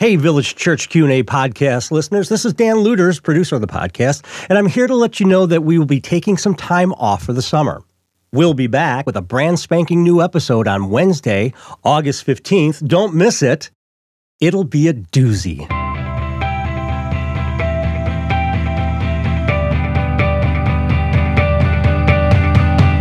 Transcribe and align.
Hey, 0.00 0.14
Village 0.14 0.54
Church 0.54 0.90
Q&A 0.90 1.24
podcast 1.24 1.90
listeners. 1.90 2.28
This 2.28 2.44
is 2.44 2.54
Dan 2.54 2.76
Lueders, 2.76 3.20
producer 3.20 3.56
of 3.56 3.60
the 3.60 3.66
podcast, 3.66 4.22
and 4.48 4.56
I'm 4.56 4.68
here 4.68 4.86
to 4.86 4.94
let 4.94 5.18
you 5.18 5.26
know 5.26 5.44
that 5.44 5.64
we 5.64 5.76
will 5.76 5.86
be 5.86 6.00
taking 6.00 6.36
some 6.36 6.54
time 6.54 6.92
off 6.92 7.24
for 7.24 7.32
the 7.32 7.42
summer. 7.42 7.82
We'll 8.32 8.54
be 8.54 8.68
back 8.68 9.06
with 9.06 9.16
a 9.16 9.20
brand 9.20 9.58
spanking 9.58 10.04
new 10.04 10.22
episode 10.22 10.68
on 10.68 10.90
Wednesday, 10.90 11.52
August 11.82 12.24
15th. 12.24 12.86
Don't 12.86 13.12
miss 13.12 13.42
it. 13.42 13.72
It'll 14.38 14.62
be 14.62 14.86
a 14.86 14.94
doozy. 14.94 15.66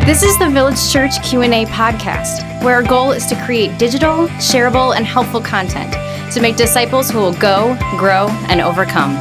This 0.04 0.24
is 0.24 0.36
the 0.40 0.50
Village 0.50 0.92
Church 0.92 1.22
Q&A 1.24 1.66
podcast, 1.66 2.64
where 2.64 2.74
our 2.74 2.82
goal 2.82 3.12
is 3.12 3.28
to 3.28 3.36
create 3.46 3.78
digital, 3.78 4.30
shareable, 4.40 4.98
and 4.98 5.06
helpful 5.06 5.42
content 5.42 5.96
to 6.38 6.44
make 6.44 6.56
disciples 6.56 7.10
who 7.10 7.18
will 7.18 7.34
go, 7.34 7.76
grow, 7.98 8.28
and 8.48 8.62
overcome. 8.62 9.16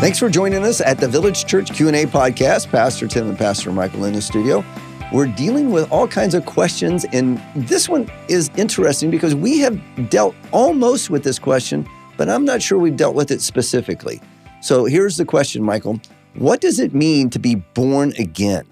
Thanks 0.00 0.18
for 0.18 0.28
joining 0.28 0.64
us 0.64 0.80
at 0.80 0.98
the 0.98 1.06
Village 1.06 1.46
Church 1.46 1.72
Q&A 1.72 2.04
podcast. 2.06 2.68
Pastor 2.68 3.06
Tim 3.06 3.28
and 3.28 3.38
Pastor 3.38 3.70
Michael 3.70 4.06
in 4.06 4.14
the 4.14 4.22
studio. 4.22 4.64
We're 5.12 5.28
dealing 5.28 5.70
with 5.70 5.88
all 5.92 6.08
kinds 6.08 6.34
of 6.34 6.46
questions 6.46 7.04
and 7.12 7.40
this 7.54 7.88
one 7.88 8.10
is 8.26 8.50
interesting 8.56 9.08
because 9.08 9.36
we 9.36 9.60
have 9.60 9.80
dealt 10.10 10.34
almost 10.50 11.10
with 11.10 11.22
this 11.22 11.38
question, 11.38 11.88
but 12.16 12.28
I'm 12.28 12.44
not 12.44 12.60
sure 12.60 12.78
we've 12.78 12.96
dealt 12.96 13.14
with 13.14 13.30
it 13.30 13.40
specifically. 13.40 14.20
So 14.62 14.84
here's 14.84 15.16
the 15.16 15.24
question, 15.24 15.62
Michael. 15.62 16.00
What 16.34 16.60
does 16.60 16.80
it 16.80 16.92
mean 16.92 17.30
to 17.30 17.38
be 17.38 17.54
born 17.54 18.14
again? 18.18 18.66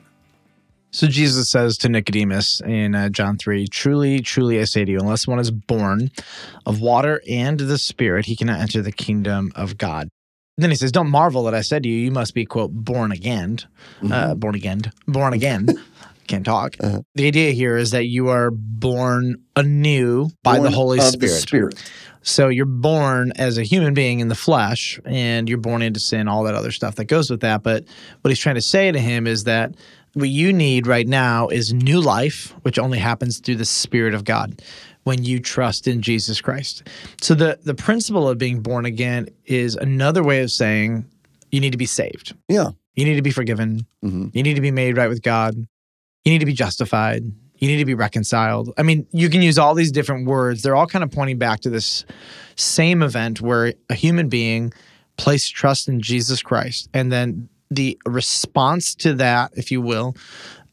So 0.98 1.07
Jesus 1.07 1.48
says 1.48 1.79
to 1.79 1.88
Nicodemus 1.88 2.61
in 2.61 2.97
uh, 2.97 3.09
John 3.09 3.38
3, 3.38 3.69
Truly, 3.69 4.19
truly, 4.19 4.61
I 4.61 4.65
say 4.65 4.84
to 4.84 4.91
you, 4.91 4.98
unless 4.98 5.29
one 5.29 5.38
is 5.38 5.52
born 5.52 6.11
of 6.66 6.80
water 6.80 7.23
and 7.30 7.61
the 7.61 7.79
Spirit, 7.79 8.27
he 8.27 8.34
cannot 8.34 8.59
enter 8.59 8.83
the 8.83 8.91
kingdom 8.91 9.52
of 9.55 9.79
God. 9.79 10.09
Then 10.57 10.71
he 10.71 10.77
says, 10.77 10.91
Don't 10.91 11.09
marvel 11.09 11.45
that 11.45 11.54
I 11.54 11.60
said 11.60 11.85
to 11.85 11.88
you, 11.88 11.96
you 11.96 12.10
must 12.10 12.35
be, 12.35 12.45
quote, 12.45 12.73
born 12.73 13.13
again. 13.13 13.59
Mm-hmm. 14.01 14.13
Uh, 14.13 14.35
born 14.35 14.57
again. 14.57 14.91
Born 15.07 15.35
again. 15.35 15.69
Can't 16.26 16.45
talk. 16.45 16.74
Uh-huh. 16.80 17.02
The 17.15 17.29
idea 17.29 17.52
here 17.52 17.76
is 17.76 17.93
that 17.93 18.07
you 18.07 18.30
are 18.30 18.51
born 18.51 19.37
anew 19.54 20.30
by 20.43 20.57
Born 20.57 20.65
the 20.65 20.76
Holy 20.76 20.99
Spirit. 20.99 21.21
The 21.21 21.29
Spirit. 21.29 21.93
So 22.23 22.49
you're 22.49 22.66
born 22.66 23.32
as 23.37 23.57
a 23.57 23.63
human 23.63 23.95
being 23.95 24.19
in 24.19 24.26
the 24.26 24.35
flesh 24.35 24.99
and 25.04 25.49
you're 25.49 25.59
born 25.59 25.80
into 25.80 26.01
sin, 26.01 26.26
all 26.26 26.43
that 26.43 26.57
other 26.57 26.73
stuff 26.73 26.96
that 26.96 27.04
goes 27.04 27.30
with 27.30 27.41
that. 27.41 27.63
But 27.63 27.85
what 28.21 28.30
he's 28.30 28.41
trying 28.41 28.57
to 28.57 28.60
say 28.60 28.91
to 28.91 28.99
him 28.99 29.29
is 29.29 29.45
that 29.45 29.76
what 30.14 30.28
you 30.28 30.52
need 30.52 30.87
right 30.87 31.06
now 31.06 31.48
is 31.48 31.73
new 31.73 32.01
life, 32.01 32.54
which 32.62 32.78
only 32.78 32.98
happens 32.98 33.38
through 33.38 33.56
the 33.56 33.64
Spirit 33.64 34.14
of 34.14 34.24
God 34.24 34.60
when 35.04 35.24
you 35.24 35.38
trust 35.38 35.87
in 35.88 36.02
Jesus 36.02 36.40
Christ. 36.40 36.82
So 37.20 37.34
the 37.34 37.59
the 37.62 37.74
principle 37.74 38.29
of 38.29 38.38
being 38.38 38.60
born 38.60 38.84
again 38.84 39.29
is 39.46 39.76
another 39.76 40.23
way 40.23 40.42
of 40.42 40.51
saying 40.51 41.04
you 41.51 41.60
need 41.60 41.73
to 41.73 41.79
be 41.79 41.86
saved. 41.86 42.34
Yeah. 42.48 42.70
You 42.95 43.04
need 43.04 43.16
to 43.16 43.23
be 43.23 43.30
forgiven. 43.30 43.86
Mhm. 44.04 44.34
You 44.34 44.42
need 44.42 44.54
to 44.54 44.60
be 44.60 44.70
made 44.70 44.96
right 44.96 45.09
with 45.09 45.23
God. 45.23 45.54
You 46.24 46.32
need 46.32 46.40
to 46.40 46.46
be 46.46 46.52
justified. 46.52 47.24
You 47.59 47.68
need 47.68 47.79
to 47.79 47.84
be 47.84 47.95
reconciled. 47.95 48.73
I 48.76 48.82
mean, 48.82 49.06
you 49.12 49.30
can 49.30 49.42
use 49.42 49.59
all 49.59 49.74
these 49.74 49.90
different 49.90 50.26
words. 50.26 50.62
They're 50.62 50.76
all 50.76 50.86
kind 50.86 51.02
of 51.02 51.10
pointing 51.10 51.38
back 51.38 51.60
to 51.60 51.70
this 51.70 52.04
same 52.56 53.02
event 53.02 53.40
where 53.40 53.73
a 53.88 53.95
human 53.95 54.29
being 54.29 54.73
placed 55.16 55.54
trust 55.54 55.88
in 55.88 56.01
Jesus 56.01 56.42
Christ. 56.42 56.88
And 56.92 57.10
then 57.10 57.48
the 57.71 57.99
response 58.07 58.95
to 58.97 59.15
that, 59.15 59.52
if 59.57 59.71
you 59.71 59.80
will, 59.80 60.15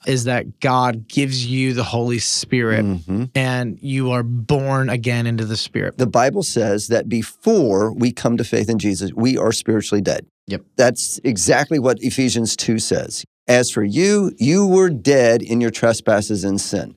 is 0.05 0.25
that 0.25 0.59
God 0.59 1.07
gives 1.07 1.45
you 1.45 1.73
the 1.73 1.83
Holy 1.83 2.19
Spirit 2.19 2.85
Mhm. 2.85 3.29
and 3.33 3.77
you 3.81 4.11
are 4.11 4.23
born 4.23 4.87
again 4.89 5.25
into 5.25 5.45
the 5.45 5.57
Spirit. 5.57 5.97
The 5.97 6.05
Bible 6.05 6.43
says 6.43 6.87
that 6.87 7.09
before 7.09 7.91
we 7.91 8.11
come 8.11 8.37
to 8.37 8.43
faith 8.43 8.69
in 8.69 8.77
Jesus, 8.77 9.11
we 9.15 9.37
are 9.37 9.51
spiritually 9.51 10.01
dead. 10.01 10.25
Yep. 10.47 10.61
That's 10.77 11.19
exactly 11.23 11.79
what 11.79 11.97
Ephesians 12.01 12.55
2 12.55 12.77
says. 12.77 13.25
As 13.47 13.71
for 13.71 13.83
you, 13.83 14.31
you 14.37 14.65
were 14.67 14.89
dead 14.89 15.41
in 15.41 15.59
your 15.59 15.71
trespasses 15.71 16.43
and 16.43 16.61
sin. 16.61 16.95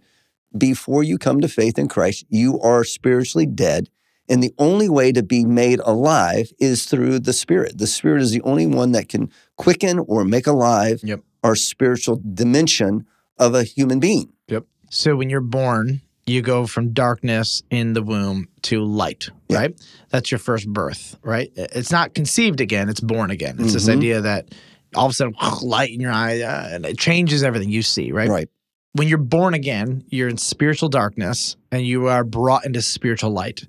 Before 0.56 1.02
you 1.02 1.18
come 1.18 1.40
to 1.40 1.48
faith 1.48 1.78
in 1.78 1.88
Christ, 1.88 2.24
you 2.28 2.60
are 2.60 2.84
spiritually 2.84 3.46
dead. 3.46 3.88
And 4.28 4.42
the 4.42 4.52
only 4.58 4.88
way 4.88 5.12
to 5.12 5.22
be 5.22 5.44
made 5.44 5.80
alive 5.84 6.52
is 6.58 6.84
through 6.84 7.20
the 7.20 7.32
Spirit. 7.32 7.78
The 7.78 7.86
Spirit 7.86 8.22
is 8.22 8.30
the 8.30 8.42
only 8.42 8.66
one 8.66 8.92
that 8.92 9.08
can 9.08 9.30
quicken 9.56 9.98
or 10.00 10.24
make 10.24 10.46
alive 10.46 11.00
Yep. 11.02 11.20
our 11.42 11.54
spiritual 11.56 12.20
dimension 12.34 13.06
of 13.38 13.54
a 13.54 13.62
human 13.64 14.00
being. 14.00 14.32
Yep. 14.48 14.64
So 14.90 15.16
when 15.16 15.30
you're 15.30 15.40
born, 15.40 16.02
you 16.26 16.42
go 16.42 16.66
from 16.66 16.92
darkness 16.92 17.62
in 17.70 17.94
the 17.94 18.02
womb 18.02 18.48
to 18.62 18.82
light, 18.84 19.28
Yeah. 19.48 19.58
right? 19.58 19.80
That's 20.10 20.30
your 20.30 20.38
first 20.38 20.68
birth, 20.68 21.16
right? 21.22 21.50
It's 21.56 21.90
not 21.90 22.14
conceived 22.14 22.60
again, 22.60 22.88
it's 22.90 23.00
born 23.00 23.30
again. 23.30 23.56
It's 23.58 23.72
this 23.72 23.86
Mhm. 23.88 23.96
idea 23.96 24.20
that 24.20 24.54
all 24.94 25.06
of 25.06 25.12
a 25.12 25.14
sudden 25.14 25.34
light 25.62 25.90
in 25.90 26.00
your 26.00 26.12
eye 26.12 26.40
uh, 26.42 26.68
and 26.72 26.84
it 26.84 26.98
changes 26.98 27.42
everything 27.42 27.70
you 27.70 27.82
see, 27.82 28.12
right? 28.12 28.28
Right. 28.28 28.48
When 28.98 29.06
you're 29.06 29.18
born 29.18 29.54
again, 29.54 30.04
you're 30.08 30.28
in 30.28 30.38
spiritual 30.38 30.88
darkness 30.88 31.56
and 31.70 31.86
you 31.86 32.08
are 32.08 32.24
brought 32.24 32.66
into 32.66 32.82
spiritual 32.82 33.30
light. 33.30 33.62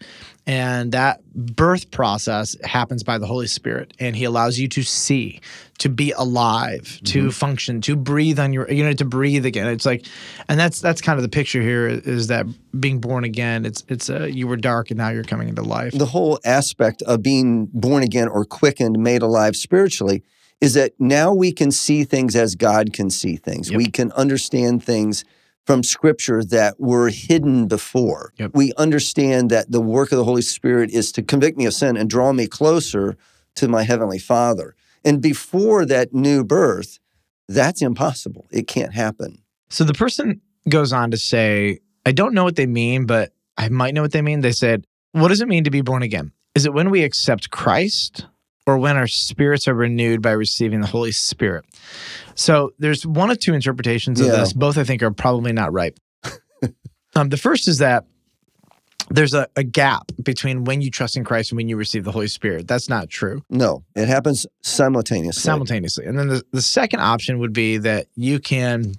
And 0.48 0.92
that 0.94 1.24
birth 1.36 1.92
process 1.92 2.58
happens 2.64 3.04
by 3.04 3.20
the 3.20 3.28
Holy 3.28 3.46
Spirit 3.46 3.94
and 4.00 4.16
he 4.16 4.24
allows 4.24 4.58
you 4.58 4.68
to 4.70 4.82
see, 4.82 5.40
to 5.78 5.88
be 5.88 6.14
alive, 6.14 7.00
to 7.04 7.30
function, 7.30 7.80
to 7.82 7.96
breathe 7.96 8.40
on 8.40 8.54
your 8.54 8.72
you 8.72 8.84
know 8.84 8.94
to 8.94 9.06
breathe 9.06 9.46
again. 9.46 9.68
It's 9.68 9.86
like 9.86 10.08
and 10.48 10.60
that's 10.60 10.82
that's 10.82 11.00
kind 11.00 11.20
of 11.20 11.22
the 11.22 11.30
picture 11.30 11.62
here 11.62 11.88
is 11.88 12.26
that 12.28 12.48
being 12.80 13.00
born 13.00 13.24
again, 13.24 13.68
it's 13.68 13.84
it's 13.88 14.10
uh, 14.10 14.24
you 14.24 14.48
were 14.48 14.58
dark 14.58 14.90
and 14.90 14.98
now 14.98 15.10
you're 15.10 15.24
coming 15.24 15.48
into 15.48 15.62
life. 15.62 15.94
the 15.94 16.08
whole 16.08 16.40
aspect 16.44 17.04
of 17.04 17.22
being 17.22 17.68
born 17.68 18.02
again 18.02 18.28
or 18.28 18.46
quickened, 18.46 18.98
made 18.98 19.22
alive 19.22 19.56
spiritually, 19.56 20.24
is 20.62 20.74
that 20.74 20.94
now 21.00 21.34
we 21.34 21.52
can 21.52 21.72
see 21.72 22.04
things 22.04 22.36
as 22.36 22.56
God 22.56 22.94
can 22.94 23.10
see 23.10 23.38
things. 23.38 23.70
Yep. 23.70 23.78
We 23.78 23.86
can 23.88 24.12
understand 24.14 24.84
things 24.84 25.24
from 25.66 25.84
scripture 25.84 26.44
that 26.44 26.80
were 26.80 27.10
hidden 27.10 27.68
before. 27.68 28.34
Yep. 28.38 28.52
We 28.54 28.74
understand 28.78 29.50
that 29.52 29.72
the 29.72 29.82
work 29.82 30.12
of 30.12 30.18
the 30.18 30.24
Holy 30.24 30.42
Spirit 30.42 30.90
is 30.92 31.12
to 31.14 31.22
convict 31.22 31.58
me 31.58 31.66
of 31.66 31.74
sin 31.74 31.96
and 31.96 32.10
draw 32.10 32.34
me 32.34 32.48
closer 32.48 33.18
to 33.56 33.68
my 33.68 33.84
Heavenly 33.84 34.20
Father. 34.20 34.76
And 35.06 35.22
before 35.22 35.86
that 35.86 36.14
new 36.14 36.44
birth, 36.44 37.00
that's 37.48 37.82
impossible. 37.82 38.48
It 38.52 38.68
can't 38.68 38.94
happen. 38.94 39.44
So 39.70 39.84
the 39.84 39.94
person 39.94 40.42
goes 40.68 40.92
on 40.92 41.12
to 41.12 41.18
say, 41.18 41.80
I 42.06 42.12
don't 42.12 42.34
know 42.34 42.44
what 42.44 42.56
they 42.56 42.66
mean, 42.66 43.06
but 43.06 43.34
I 43.58 43.70
might 43.70 43.94
know 43.94 44.02
what 44.02 44.12
they 44.12 44.22
mean. 44.22 44.42
They 44.42 44.52
said, 44.52 44.86
What 45.12 45.30
does 45.30 45.42
it 45.42 45.48
mean 45.48 45.64
to 45.64 45.72
be 45.72 45.82
born 45.82 46.02
again? 46.02 46.32
Is 46.56 46.66
it 46.66 46.74
when 46.74 46.90
we 46.90 47.04
accept 47.04 47.52
Christ 47.52 48.26
or 48.70 48.78
when 48.78 48.98
our 48.98 49.08
spirits 49.08 49.68
are 49.68 49.74
renewed 49.74 50.22
by 50.22 50.32
receiving 50.32 50.82
the 50.82 50.88
Holy 50.88 51.12
Spirit? 51.12 51.66
So 52.36 52.72
there's 52.80 53.06
one 53.06 53.30
of 53.32 53.40
two 53.40 53.54
interpretations 53.54 54.20
of 54.22 54.28
Yeah. 54.28 54.34
this. 54.34 54.54
Both 54.54 54.78
I 54.78 54.84
think 54.84 55.02
are 55.04 55.12
probably 55.12 55.52
not 55.54 55.74
right. 55.74 55.98
um, 57.16 57.30
the 57.30 57.38
first 57.38 57.68
is 57.68 57.80
that 57.80 58.06
there's 59.12 59.34
a, 59.34 59.48
a 59.56 59.64
gap 59.64 60.12
between 60.22 60.66
when 60.66 60.82
you 60.82 60.92
trust 60.92 61.18
in 61.18 61.24
Christ 61.24 61.52
and 61.52 61.58
when 61.58 61.68
you 61.68 61.78
receive 61.78 62.04
the 62.04 62.12
Holy 62.12 62.28
Spirit. 62.28 62.68
That's 62.68 62.88
not 62.90 63.10
true 63.10 63.42
No, 63.50 63.84
it 63.96 64.08
happens 64.08 64.46
simultaneously. 64.62 65.42
simultaneously. 65.42 66.06
And 66.06 66.18
then 66.20 66.28
the, 66.28 66.44
the 66.52 66.62
second 66.62 67.00
option 67.00 67.40
would 67.40 67.54
be 67.54 67.78
that 67.78 68.06
you 68.16 68.40
can 68.40 68.94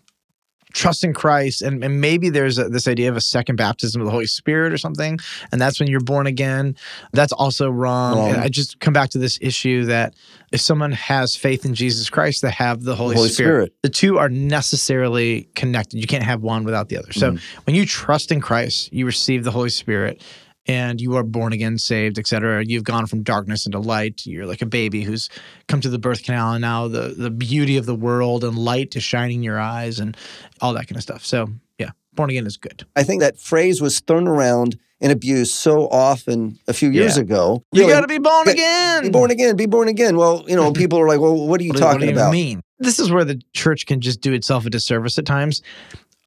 trust 0.73 1.05
in 1.05 1.13
Christ, 1.13 1.63
and, 1.63 1.83
and 1.85 2.01
maybe 2.01 2.31
there's 2.31 2.59
a, 2.59 2.69
this 2.69 2.87
idea 2.89 3.09
of 3.11 3.17
a 3.17 3.21
second 3.21 3.57
baptism 3.57 4.01
of 4.01 4.07
the 4.07 4.11
Holy 4.11 4.27
Spirit 4.27 4.73
or 4.73 4.79
something, 4.79 5.19
and 5.53 5.61
that's 5.61 5.79
when 5.81 5.89
you're 5.89 6.01
born 6.01 6.27
again. 6.27 6.77
That's 7.13 7.33
also 7.33 7.71
wrong. 7.71 8.17
Wrong. 8.19 8.31
And 8.31 8.41
I 8.41 8.49
just 8.49 8.81
come 8.81 8.93
back 8.93 9.11
to 9.11 9.19
this 9.19 9.39
issue 9.41 9.85
that 9.87 10.15
if 10.53 10.61
someone 10.61 10.93
has 10.93 11.37
faith 11.37 11.65
in 11.65 11.75
Jesus 11.75 12.11
Christ, 12.11 12.43
they 12.43 12.51
have 12.51 12.83
the 12.83 12.97
Holy, 12.97 13.15
Holy 13.17 13.29
Spirit. 13.29 13.51
Spirit. 13.51 13.73
The 13.83 13.89
two 13.89 14.19
are 14.19 14.29
necessarily 14.29 15.49
connected. 15.55 15.99
You 15.99 16.07
can't 16.07 16.25
have 16.25 16.43
one 16.43 16.65
without 16.65 16.89
the 16.89 16.97
other. 16.99 17.13
So 17.13 17.31
Mm-hmm. 17.33 17.61
when 17.65 17.77
you 17.77 17.87
trust 17.87 18.33
in 18.33 18.41
Christ, 18.41 18.93
you 18.93 19.07
receive 19.07 19.45
the 19.45 19.51
Holy 19.51 19.71
Spirit 19.71 20.23
and 20.71 21.01
you 21.01 21.17
are 21.17 21.23
born 21.25 21.53
again, 21.53 21.79
saved, 21.79 22.19
etc. 22.19 22.65
You've 22.65 22.85
gone 22.85 23.07
from 23.07 23.23
darkness 23.23 23.67
into 23.67 23.79
light. 23.81 24.23
You're 24.25 24.47
like 24.47 24.63
a 24.63 24.67
baby 24.67 25.03
who's 25.03 25.29
come 25.69 25.81
to 25.81 25.89
the 25.89 25.99
birth 25.99 26.23
canal, 26.23 26.53
and 26.53 26.63
now 26.63 26.89
the 26.89 27.09
the 27.17 27.31
beauty 27.31 27.77
of 27.77 27.87
the 27.87 27.95
world 27.95 28.45
and 28.45 28.57
light 28.59 28.95
is 28.97 29.03
shining 29.03 29.43
your 29.43 29.59
eyes, 29.59 29.99
and 29.99 30.17
all 30.61 30.73
that 30.75 30.87
kind 30.87 30.97
of 30.97 31.03
stuff. 31.03 31.25
So 31.25 31.49
yeah, 31.79 31.91
born 32.15 32.31
again 32.31 32.47
is 32.47 32.57
good. 32.57 32.87
I 32.97 33.03
think 33.03 33.21
that 33.21 33.39
phrase 33.39 33.81
was 33.81 34.01
thrown 34.01 34.29
around 34.29 34.77
and 35.03 35.11
abused 35.11 35.53
so 35.53 35.89
often 35.89 36.59
a 36.69 36.75
few 36.75 36.91
years 36.91 37.17
Yeah. 37.17 37.23
ago. 37.23 37.65
You 37.73 37.83
Really, 37.83 37.93
got 37.95 38.03
to 38.03 38.07
be 38.07 38.19
born 38.19 38.49
again. 38.49 39.03
Be 39.03 39.09
born 39.09 39.31
again. 39.31 39.57
Be 39.57 39.65
born 39.67 39.89
again. 39.89 40.17
Well, 40.19 40.45
you 40.47 40.55
know, 40.55 40.73
people 40.83 40.99
are 41.01 41.09
like, 41.09 41.21
well, 41.21 41.35
what 41.49 41.59
are 41.61 41.65
you 41.65 41.71
What 41.71 41.79
do- 41.79 41.85
what 41.85 41.93
talking 41.93 42.01
do 42.01 42.07
you 42.07 42.13
about? 42.13 42.33
mean? 42.33 42.61
This 42.79 42.99
is 42.99 43.11
where 43.11 43.25
the 43.25 43.41
church 43.55 43.87
can 43.87 44.01
just 44.03 44.21
do 44.21 44.33
itself 44.35 44.67
a 44.67 44.71
disservice 44.71 45.19
at 45.19 45.25
times. 45.27 45.63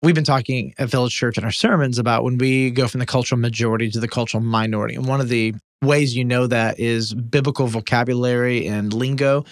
We've 0.04 0.14
been 0.14 0.26
talking 0.26 0.76
at 0.78 0.90
Village 0.90 1.16
Church 1.16 1.38
in 1.38 1.46
our 1.46 1.52
sermons 1.52 1.98
about 1.98 2.26
when 2.26 2.38
we 2.38 2.72
go 2.72 2.90
from 2.90 3.00
the 3.00 3.06
cultural 3.06 3.40
majority 3.40 3.90
to 3.92 4.02
the 4.02 4.08
cultural 4.10 4.44
minority. 4.44 4.96
And 4.96 5.08
one 5.08 5.22
of 5.22 5.30
the 5.30 5.56
ways 5.82 6.14
you 6.14 6.26
know 6.26 6.46
that 6.46 6.78
is 6.78 7.14
biblical 7.14 7.68
vocabulary 7.68 8.68
and 8.68 8.92
lingo. 8.94 9.46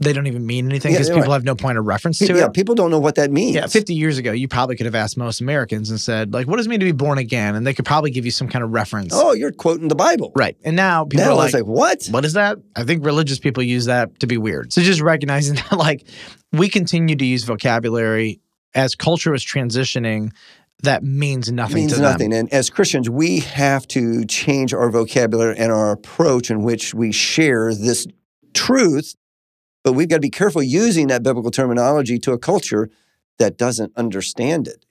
they 0.00 0.12
don't 0.12 0.26
even 0.26 0.44
mean 0.44 0.66
anything 0.68 0.92
because 0.92 1.08
yeah, 1.08 1.14
people 1.14 1.28
right. 1.28 1.34
have 1.34 1.44
no 1.44 1.54
point 1.54 1.78
of 1.78 1.86
reference 1.86 2.18
to 2.18 2.26
yeah, 2.34 2.46
it. 2.46 2.52
people 2.52 2.74
don't 2.74 2.90
know 2.90 2.98
what 2.98 3.14
that 3.14 3.30
means. 3.30 3.54
Yeah, 3.54 3.68
50 3.68 3.94
years 3.94 4.18
ago, 4.18 4.32
you 4.32 4.48
probably 4.48 4.74
could 4.74 4.86
have 4.86 4.96
asked 4.96 5.16
most 5.16 5.40
Americans 5.40 5.88
and 5.90 6.00
said, 6.00 6.32
like, 6.32 6.48
what 6.48 6.56
does 6.56 6.66
it 6.66 6.68
mean 6.68 6.80
to 6.80 6.86
be 6.86 6.90
born 6.90 7.18
again? 7.18 7.54
And 7.54 7.64
they 7.64 7.72
could 7.72 7.84
probably 7.84 8.10
give 8.10 8.24
you 8.24 8.32
some 8.32 8.48
kind 8.48 8.64
of 8.64 8.72
reference. 8.72 9.12
Oh, 9.14 9.32
you're 9.34 9.52
quoting 9.52 9.86
the 9.86 9.94
Bible. 9.94 10.32
Right. 10.34 10.56
And 10.64 10.74
now 10.74 11.04
people 11.04 11.26
Now 11.26 11.32
are 11.32 11.36
like, 11.36 11.54
like, 11.54 11.66
what? 11.66 12.08
what 12.10 12.24
is 12.24 12.32
that? 12.32 12.58
I 12.74 12.82
think 12.82 13.04
religious 13.04 13.38
people 13.38 13.62
use 13.62 13.84
that 13.84 14.18
to 14.18 14.26
be 14.26 14.36
weird. 14.36 14.72
So 14.72 14.82
just 14.82 15.00
recognizing 15.00 15.54
that, 15.70 15.76
like, 15.76 16.08
we 16.50 16.68
continue 16.68 17.14
to 17.14 17.24
use 17.24 17.44
vocabulary 17.44 18.40
as 18.74 18.94
culture 18.94 19.34
is 19.34 19.44
transitioning 19.44 20.32
that 20.82 21.04
means 21.04 21.52
nothing 21.52 21.76
means 21.76 21.92
to 21.92 22.00
them. 22.00 22.10
nothing. 22.10 22.32
And 22.34 22.52
as 22.52 22.68
Christians, 22.68 23.08
we 23.08 23.38
have 23.40 23.86
to 23.88 24.24
change 24.24 24.74
our 24.74 24.90
vocabulary 24.90 25.56
and 25.56 25.70
our 25.70 25.92
approach 25.92 26.50
in 26.50 26.64
which 26.64 26.92
we 26.92 27.12
share 27.12 27.72
this 27.72 28.06
truth. 28.52 29.14
But 29.84 29.92
we've 29.92 30.08
got 30.08 30.16
to 30.16 30.20
be 30.20 30.30
careful 30.30 30.60
using 30.62 31.06
that 31.06 31.22
biblical 31.22 31.52
terminology 31.52 32.18
to 32.20 32.32
a 32.32 32.38
culture 32.38 32.90
that 33.38 33.56
doesn't 33.56 33.92
understand 33.96 34.66
it. 34.66 34.84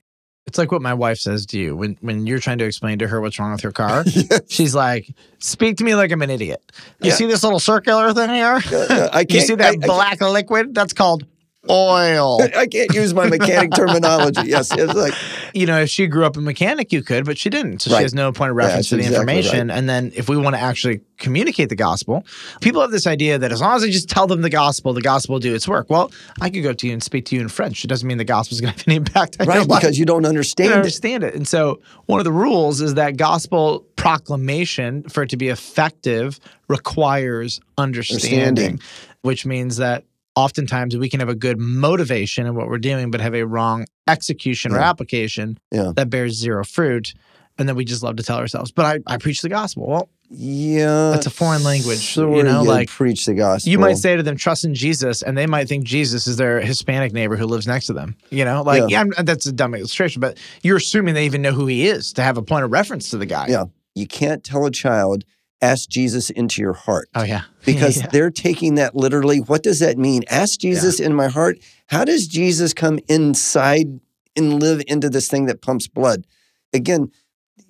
It's 0.46 0.56
like 0.58 0.72
what 0.72 0.80
my 0.82 0.94
wife 0.94 1.18
says 1.18 1.44
to 1.46 1.58
you 1.58 1.76
when, 1.76 1.96
when 2.00 2.26
you're 2.26 2.38
trying 2.40 2.58
to 2.58 2.64
explain 2.64 2.98
to 3.00 3.06
her 3.08 3.20
what's 3.20 3.38
wrong 3.38 3.52
with 3.52 3.60
her 3.60 3.70
car. 3.70 4.04
She's 4.48 4.74
like, 4.74 5.14
speak 5.40 5.76
to 5.76 5.84
me 5.84 5.94
like 5.94 6.10
I'm 6.10 6.20
an 6.22 6.30
idiot. 6.30 6.72
You 7.00 7.10
Yeah. 7.10 7.14
see 7.16 7.26
this 7.26 7.42
little 7.44 7.60
circular 7.60 8.12
thing 8.14 8.30
here? 8.30 8.60
Uh, 8.72 9.08
I 9.12 9.20
you 9.20 9.26
can't- 9.26 9.46
see 9.46 9.54
that 9.56 9.66
I- 9.74 9.78
I- 9.82 9.86
black 9.86 10.20
liquid? 10.22 10.74
That's 10.74 10.94
called 10.94 11.26
oil. 11.70 12.40
I 12.56 12.66
can't 12.66 12.92
use 12.94 13.14
my 13.14 13.26
mechanic 13.28 13.72
terminology. 13.74 14.42
Yes, 14.46 14.70
it's 14.72 14.94
like 14.94 15.14
you 15.54 15.66
know, 15.66 15.80
if 15.80 15.90
she 15.90 16.06
grew 16.06 16.24
up 16.24 16.36
a 16.36 16.40
mechanic, 16.40 16.92
you 16.92 17.02
could, 17.02 17.24
but 17.24 17.36
she 17.38 17.50
didn't. 17.50 17.80
So 17.82 17.90
Right. 17.92 17.98
she 17.98 18.02
has 18.04 18.14
no 18.14 18.32
point 18.32 18.50
of 18.50 18.56
reference 18.56 18.88
that's 18.88 18.88
to 18.90 18.96
the 18.96 19.02
exactly 19.02 19.36
information. 19.38 19.70
And 19.70 19.88
then 19.88 20.12
if 20.14 20.28
we 20.28 20.36
want 20.36 20.56
to 20.56 20.60
actually 20.60 21.00
communicate 21.18 21.68
the 21.68 21.76
gospel, 21.76 22.24
people 22.62 22.80
have 22.80 22.90
this 22.90 23.06
idea 23.06 23.38
that 23.38 23.52
as 23.52 23.60
long 23.60 23.76
as 23.76 23.82
I 23.84 23.90
just 23.90 24.08
tell 24.08 24.26
them 24.26 24.40
the 24.40 24.50
gospel, 24.50 24.92
the 24.94 25.02
gospel 25.02 25.34
will 25.34 25.40
do 25.40 25.54
its 25.54 25.68
work. 25.68 25.88
Well, 25.90 26.10
I 26.40 26.48
could 26.50 26.62
go 26.62 26.72
to 26.72 26.86
you 26.86 26.92
and 26.94 27.02
speak 27.02 27.26
to 27.26 27.36
you 27.36 27.42
in 27.42 27.48
French. 27.48 27.84
It 27.84 27.88
doesn't 27.88 28.08
mean 28.08 28.18
the 28.18 28.24
gospel 28.24 28.54
is 28.54 28.60
going 28.60 28.72
to 28.72 28.78
have 28.78 28.88
any 28.88 28.96
impact 28.96 29.36
on 29.40 29.46
your 29.46 29.54
right 29.56 29.68
because 29.68 29.98
you 29.98 30.06
don't 30.06 30.22
You 30.22 30.28
understand 30.30 30.68
don't 30.70 30.78
it. 30.78 30.80
understand 30.80 31.22
it. 31.24 31.34
And 31.34 31.46
so 31.46 31.80
one 32.06 32.18
of 32.18 32.24
the 32.24 32.32
rules 32.32 32.80
is 32.80 32.94
that 32.94 33.16
gospel 33.18 33.86
proclamation, 33.96 35.02
for 35.04 35.22
it 35.24 35.28
to 35.30 35.36
be 35.36 35.48
effective, 35.48 36.40
requires 36.68 37.60
understanding, 37.78 38.40
Understanding. 38.48 38.80
which 39.20 39.44
means 39.46 39.76
that 39.76 40.04
oftentimes 40.36 40.96
we 40.96 41.08
can 41.08 41.20
have 41.20 41.28
a 41.28 41.34
good 41.34 41.58
motivation 41.58 42.46
in 42.46 42.54
what 42.54 42.68
we're 42.68 42.78
doing, 42.78 43.10
but 43.10 43.20
have 43.20 43.34
a 43.34 43.44
wrong 43.46 43.86
execution 44.08 44.72
or 44.72 44.78
application 44.78 45.58
Yeah. 45.70 45.92
that 45.96 46.10
bears 46.10 46.34
zero 46.36 46.64
fruit. 46.64 47.14
And 47.58 47.68
then 47.68 47.76
we 47.76 47.84
just 47.84 48.02
love 48.02 48.16
to 48.16 48.22
tell 48.22 48.38
ourselves, 48.38 48.72
but 48.72 48.86
I, 49.06 49.14
I 49.14 49.18
preach 49.18 49.42
the 49.42 49.50
gospel. 49.50 49.86
Well, 49.86 50.08
Yeah, 50.30 51.10
That's 51.10 51.26
a 51.26 51.30
foreign 51.30 51.62
language, 51.62 51.98
So 52.14 52.34
you 52.34 52.42
know, 52.42 52.62
you 52.62 52.68
like, 52.68 52.88
preach 52.88 53.26
the 53.26 53.34
gospel. 53.34 53.70
you 53.70 53.78
might 53.78 53.98
say 53.98 54.16
to 54.16 54.22
them, 54.22 54.36
trust 54.38 54.64
in 54.64 54.74
Jesus, 54.74 55.20
and 55.20 55.36
they 55.36 55.46
might 55.46 55.68
think 55.68 55.84
Jesus 55.84 56.26
is 56.26 56.38
their 56.38 56.60
Hispanic 56.62 57.12
neighbor 57.12 57.36
who 57.36 57.44
lives 57.44 57.66
next 57.66 57.86
to 57.88 57.92
them. 57.92 58.16
You 58.30 58.46
know, 58.46 58.62
like, 58.62 58.88
yeah, 58.88 59.00
I'm- 59.00 59.10
that's 59.26 59.44
a 59.44 59.52
dumb 59.52 59.74
illustration, 59.74 60.20
but 60.20 60.38
you're 60.62 60.78
assuming 60.78 61.12
they 61.12 61.26
even 61.26 61.42
know 61.42 61.52
who 61.52 61.66
he 61.66 61.86
is 61.86 62.14
to 62.14 62.22
have 62.22 62.38
a 62.38 62.42
point 62.42 62.64
of 62.64 62.72
reference 62.72 63.10
to 63.10 63.18
the 63.18 63.26
guy. 63.26 63.48
Yeah. 63.48 63.64
you 63.94 64.06
can't 64.06 64.42
tell 64.42 64.64
a 64.64 64.70
child, 64.70 65.22
ask 65.62 65.88
Jesus 65.88 66.28
into 66.30 66.60
your 66.60 66.72
heart. 66.74 67.08
Oh, 67.14 67.22
yeah. 67.22 67.42
because 67.64 67.98
Yeah. 67.98 68.08
they're 68.08 68.30
taking 68.30 68.74
that 68.74 68.94
literally. 68.94 69.38
What 69.38 69.62
does 69.62 69.78
that 69.78 69.96
mean? 69.96 70.22
Ask 70.28 70.60
Jesus 70.60 71.00
in 71.00 71.14
my 71.14 71.28
heart. 71.28 71.58
How 71.86 72.04
does 72.04 72.26
Jesus 72.26 72.74
come 72.74 72.98
inside 73.08 74.00
and 74.36 74.60
live 74.60 74.82
into 74.88 75.08
this 75.08 75.28
thing 75.28 75.46
that 75.46 75.62
pumps 75.62 75.86
blood? 75.88 76.26
Again, 76.74 77.10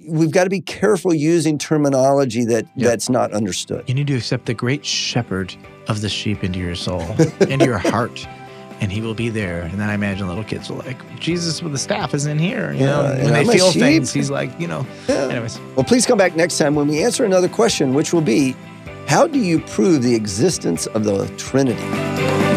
we've 0.08 0.30
got 0.30 0.44
to 0.44 0.50
be 0.50 0.60
careful 0.60 1.12
using 1.14 1.58
terminology 1.58 2.44
that 2.46 2.66
Yeah. 2.76 2.88
that's 2.88 3.08
not 3.10 3.32
understood. 3.32 3.84
You 3.86 3.94
need 3.94 4.06
to 4.08 4.16
accept 4.16 4.46
the 4.46 4.54
great 4.54 4.84
shepherd 4.84 5.54
of 5.88 6.00
the 6.00 6.08
sheep 6.08 6.42
into 6.44 6.58
your 6.58 6.74
soul, 6.74 7.02
into 7.40 7.64
your 7.66 7.78
heart, 7.78 8.26
and 8.82 8.90
he 8.90 9.00
will 9.00 9.14
be 9.14 9.28
there. 9.28 9.62
And 9.62 9.78
then 9.80 9.88
I 9.88 9.94
imagine 9.94 10.26
little 10.26 10.42
kids 10.42 10.68
are 10.68 10.74
like, 10.74 10.98
Jesus 11.20 11.62
with 11.62 11.70
the 11.70 11.78
staff 11.78 12.14
is 12.14 12.26
in 12.26 12.36
here. 12.36 12.72
You 12.72 12.80
Yeah, 12.80 12.86
know, 12.86 13.04
and 13.12 13.22
when 13.22 13.32
they 13.32 13.40
I'm 13.40 13.46
feel 13.46 13.70
things, 13.70 14.12
he's 14.12 14.28
like, 14.28 14.50
you 14.60 14.66
know. 14.66 14.84
Yeah. 15.08 15.28
Anyways, 15.28 15.60
Well, 15.76 15.84
please 15.84 16.04
come 16.04 16.18
back 16.18 16.34
next 16.34 16.58
time 16.58 16.74
when 16.74 16.88
we 16.88 17.02
answer 17.04 17.24
another 17.24 17.48
question, 17.48 17.94
which 17.94 18.12
will 18.12 18.20
be, 18.22 18.56
how 19.06 19.28
do 19.28 19.38
you 19.38 19.60
prove 19.60 20.02
the 20.02 20.16
existence 20.16 20.86
of 20.88 21.04
the 21.04 21.28
Trinity? 21.38 22.51